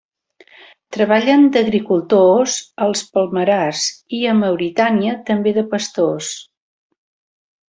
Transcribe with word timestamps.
Treballen 0.95 1.43
d'agricultors 1.57 2.55
als 2.85 3.03
palmerars 3.17 3.83
i 4.21 4.23
a 4.33 4.35
Mauritània 4.41 5.15
també 5.29 5.55
de 5.61 5.67
pastors. 5.77 6.33